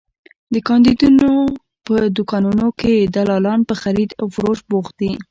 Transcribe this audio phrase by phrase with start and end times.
[0.53, 1.33] د کاندیدانو
[1.85, 5.11] په دوکانونو کې دلالان په خرید او فروش بوخت دي.